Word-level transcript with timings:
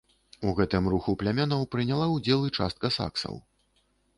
У 0.51 0.53
гэтым 0.59 0.87
руху 0.93 1.13
плямёнаў 1.23 1.63
прыняла 1.75 2.07
ўдзел 2.15 2.41
і 2.49 2.53
частка 2.61 2.95
саксаў. 2.97 3.35